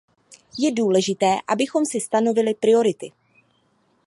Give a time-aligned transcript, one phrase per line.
[0.59, 3.11] Je důležité, abychom si stanovili priority.